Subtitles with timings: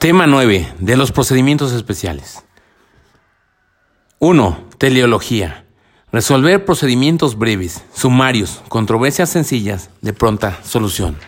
[0.00, 0.66] Tema 9.
[0.78, 2.42] De los procedimientos especiales.
[4.18, 4.58] 1.
[4.78, 5.66] Teleología.
[6.10, 11.18] Resolver procedimientos breves, sumarios, controversias sencillas, de pronta solución.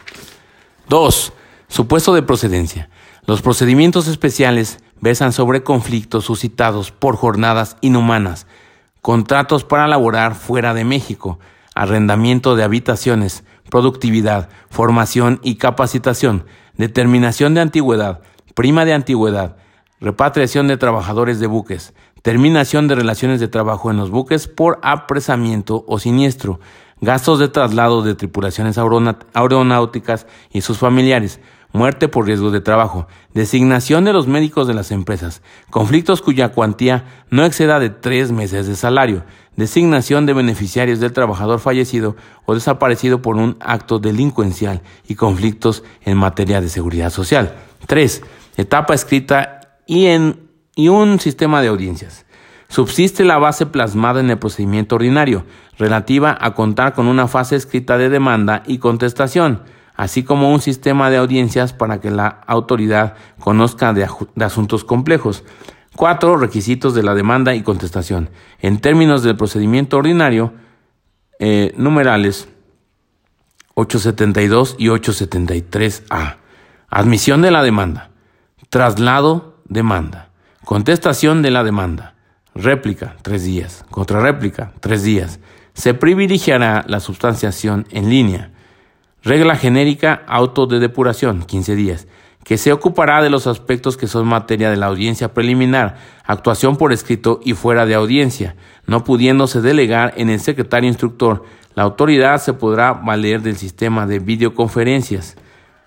[0.89, 1.35] 2.
[1.69, 2.89] Supuesto de procedencia.
[3.27, 8.47] Los procedimientos especiales versan sobre conflictos suscitados por jornadas inhumanas,
[9.03, 11.39] contratos para laborar fuera de México,
[11.75, 16.47] arrendamiento de habitaciones, productividad, formación y capacitación,
[16.79, 18.23] determinación de antigüedad,
[18.55, 19.57] prima de antigüedad,
[20.01, 25.85] repatriación de trabajadores de buques, terminación de relaciones de trabajo en los buques por apresamiento
[25.87, 26.61] o siniestro,
[27.01, 31.41] gastos de traslado de tripulaciones aeronáuticas y sus familiares,
[31.73, 37.25] muerte por riesgo de trabajo, designación de los médicos de las empresas, conflictos cuya cuantía
[37.31, 39.25] no exceda de tres meses de salario,
[39.57, 46.19] designación de beneficiarios del trabajador fallecido o desaparecido por un acto delincuencial y conflictos en
[46.19, 47.57] materia de seguridad social.
[47.87, 48.23] 3
[48.57, 52.27] etapa escrita y, en, y un sistema de audiencias.
[52.69, 55.45] Subsiste la base plasmada en el procedimiento ordinario,
[55.79, 59.63] relativa a contar con una fase escrita de demanda y contestación,
[59.95, 64.09] así como un sistema de audiencias para que la autoridad conozca de,
[64.43, 65.45] asuntos complejos.
[65.97, 68.31] Cuatro requisitos de la demanda y contestación.
[68.61, 70.55] En términos del procedimiento ordinario,
[71.39, 72.49] eh, numerales
[73.75, 76.37] 872 y 873A.
[76.89, 78.12] Admisión de la demanda.
[78.73, 80.31] Traslado, demanda.
[80.65, 82.15] Contestación de la demanda.
[82.55, 83.85] Réplica, tres días.
[83.91, 85.41] Contrarréplica, tres días.
[85.75, 88.51] Se privilegiará la sustanciación en línea.
[89.23, 92.09] Regla genérica, auto de depuración, 15 días,
[92.45, 96.95] que se ocupará de los aspectos que son materia de la audiencia preliminar, actuación por
[96.95, 101.45] escrito y fuera de audiencia, no pudiéndose delegar en el secretario instructor.
[101.75, 105.37] La autoridad se podrá valer del sistema de videoconferencias,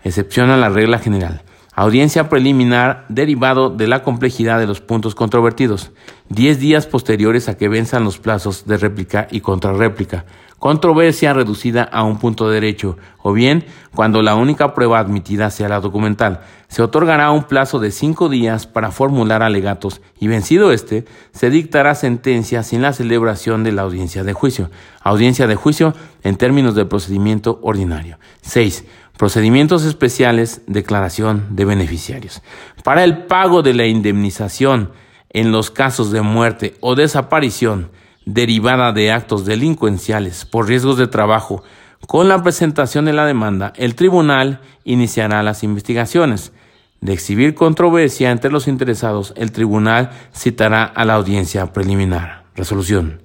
[0.03, 1.44] excepción a la regla general.
[1.77, 5.91] Audiencia preliminar derivado de la complejidad de los puntos controvertidos.
[6.29, 10.23] Diez días posteriores a que venzan los plazos de réplica y contrarréplica.
[10.57, 12.97] Controversia reducida a un punto de derecho.
[13.21, 16.39] O bien, cuando la única prueba admitida sea la documental.
[16.69, 21.03] Se otorgará un plazo de cinco días para formular alegatos y vencido este,
[21.33, 24.71] se dictará sentencia sin la celebración de la audiencia de juicio.
[25.01, 25.93] Audiencia de juicio
[26.23, 28.17] en términos del procedimiento ordinario.
[28.41, 28.85] 6
[29.17, 32.41] Procedimientos especiales, declaración de beneficiarios.
[32.83, 34.91] Para el pago de la indemnización
[35.29, 37.91] en los casos de muerte o desaparición
[38.25, 41.63] derivada de actos delincuenciales por riesgos de trabajo,
[42.07, 46.51] con la presentación de la demanda, el tribunal iniciará las investigaciones.
[46.99, 52.45] De exhibir controversia entre los interesados, el tribunal citará a la audiencia preliminar.
[52.55, 53.21] Resolución.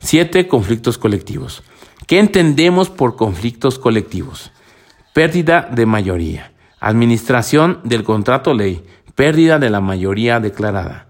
[0.00, 0.48] 7.
[0.48, 1.62] Conflictos colectivos.
[2.06, 4.52] ¿Qué entendemos por conflictos colectivos?
[5.14, 6.50] Pérdida de mayoría.
[6.80, 8.84] Administración del contrato ley.
[9.14, 11.06] Pérdida de la mayoría declarada.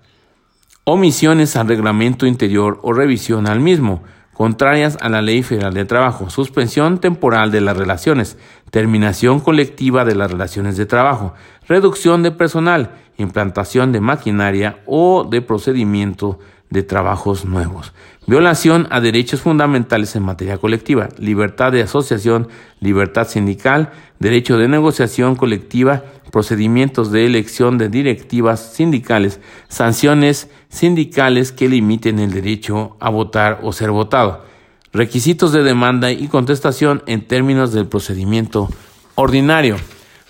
[0.84, 4.02] Omisiones al reglamento interior o revisión al mismo,
[4.34, 6.28] contrarias a la Ley Federal de Trabajo.
[6.28, 8.36] Suspensión temporal de las relaciones.
[8.70, 11.32] Terminación colectiva de las relaciones de trabajo.
[11.66, 12.90] Reducción de personal.
[13.16, 16.40] Implantación de maquinaria o de procedimiento
[16.74, 17.94] de trabajos nuevos.
[18.26, 22.48] Violación a derechos fundamentales en materia colectiva, libertad de asociación,
[22.80, 26.02] libertad sindical, derecho de negociación colectiva,
[26.32, 33.72] procedimientos de elección de directivas sindicales, sanciones sindicales que limiten el derecho a votar o
[33.72, 34.44] ser votado,
[34.92, 38.68] requisitos de demanda y contestación en términos del procedimiento
[39.14, 39.76] ordinario.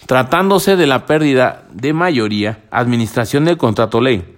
[0.07, 4.34] Tratándose de la pérdida de mayoría, administración del contrato ley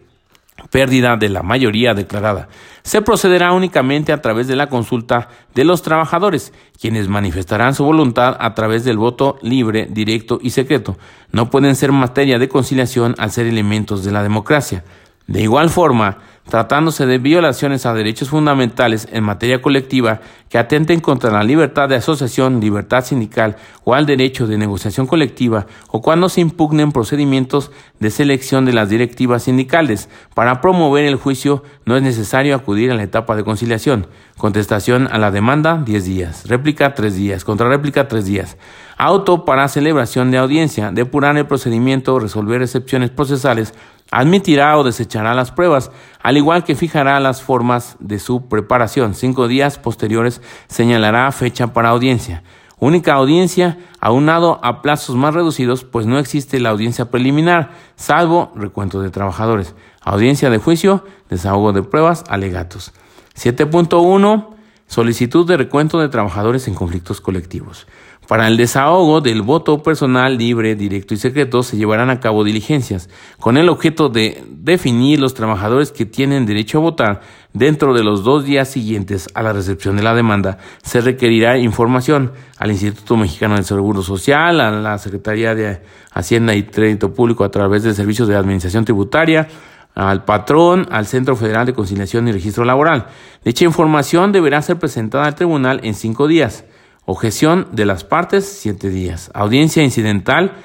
[0.70, 2.48] pérdida de la mayoría declarada.
[2.82, 8.36] Se procederá únicamente a través de la consulta de los trabajadores, quienes manifestarán su voluntad
[8.38, 10.96] a través del voto libre, directo y secreto.
[11.32, 14.84] No pueden ser materia de conciliación al ser elementos de la democracia.
[15.26, 21.32] De igual forma, tratándose de violaciones a derechos fundamentales en materia colectiva que atenten contra
[21.32, 26.40] la libertad de asociación, libertad sindical o al derecho de negociación colectiva, o cuando se
[26.40, 30.08] impugnen procedimientos de selección de las directivas sindicales.
[30.34, 34.06] Para promover el juicio no es necesario acudir a la etapa de conciliación.
[34.38, 36.48] Contestación a la demanda, 10 días.
[36.48, 37.44] Réplica, 3 días.
[37.44, 38.56] Contrarréplica, 3 días.
[38.96, 40.92] Auto para celebración de audiencia.
[40.92, 43.74] Depurar el procedimiento, resolver excepciones procesales
[44.10, 45.90] Admitirá o desechará las pruebas,
[46.22, 49.14] al igual que fijará las formas de su preparación.
[49.14, 52.42] Cinco días posteriores señalará fecha para audiencia.
[52.78, 59.00] Única audiencia aunado a plazos más reducidos, pues no existe la audiencia preliminar, salvo recuento
[59.00, 59.74] de trabajadores.
[60.02, 62.92] Audiencia de juicio, desahogo de pruebas, alegatos.
[63.34, 64.50] 7.1.
[64.86, 67.86] Solicitud de recuento de trabajadores en conflictos colectivos.
[68.28, 73.08] Para el desahogo del voto personal libre, directo y secreto se llevarán a cabo diligencias
[73.38, 77.20] con el objeto de definir los trabajadores que tienen derecho a votar.
[77.52, 82.32] Dentro de los dos días siguientes a la recepción de la demanda se requerirá información
[82.58, 85.80] al Instituto Mexicano del Seguro Social, a la Secretaría de
[86.12, 89.46] Hacienda y Crédito Público a través de servicios de administración tributaria,
[89.94, 93.06] al patrón, al Centro Federal de Conciliación y Registro Laboral.
[93.44, 96.64] Dicha información deberá ser presentada al tribunal en cinco días.
[97.08, 99.30] Objeción de las partes, siete días.
[99.32, 100.56] Audiencia incidental,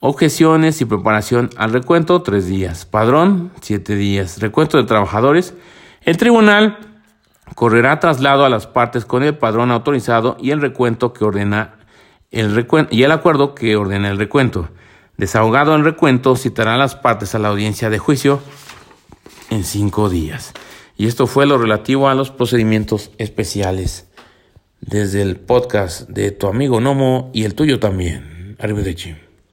[0.00, 2.84] objeciones y preparación al recuento, tres días.
[2.84, 4.40] Padrón, siete días.
[4.40, 5.54] Recuento de trabajadores.
[6.02, 6.78] El tribunal
[7.54, 11.76] correrá traslado a las partes con el padrón autorizado y el recuento que ordena
[12.32, 14.70] el recuento y el acuerdo que ordena el recuento.
[15.16, 18.40] Desahogado el recuento, citará a las partes a la audiencia de juicio
[19.48, 20.54] en cinco días.
[20.96, 24.08] Y esto fue lo relativo a los procedimientos especiales
[24.86, 28.56] desde el podcast de tu amigo Nomo y el tuyo también.
[28.58, 29.14] Arrivederci.